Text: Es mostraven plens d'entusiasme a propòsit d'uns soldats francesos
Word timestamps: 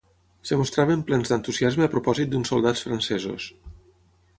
Es 0.45 0.51
mostraven 0.61 1.03
plens 1.11 1.29
d'entusiasme 1.33 1.87
a 1.89 1.91
propòsit 1.95 2.33
d'uns 2.33 2.53
soldats 2.55 2.87
francesos 2.89 3.51